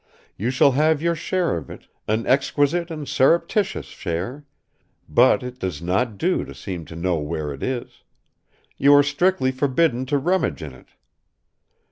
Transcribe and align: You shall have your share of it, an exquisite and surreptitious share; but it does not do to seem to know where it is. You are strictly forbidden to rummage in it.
You 0.35 0.49
shall 0.49 0.71
have 0.71 0.99
your 0.99 1.13
share 1.13 1.55
of 1.57 1.69
it, 1.69 1.85
an 2.07 2.25
exquisite 2.25 2.89
and 2.89 3.07
surreptitious 3.07 3.85
share; 3.85 4.45
but 5.07 5.43
it 5.43 5.59
does 5.59 5.79
not 5.79 6.17
do 6.17 6.43
to 6.43 6.55
seem 6.55 6.85
to 6.85 6.95
know 6.95 7.19
where 7.19 7.53
it 7.53 7.61
is. 7.61 8.01
You 8.77 8.95
are 8.95 9.03
strictly 9.03 9.51
forbidden 9.51 10.07
to 10.07 10.17
rummage 10.17 10.63
in 10.63 10.73
it. 10.73 10.87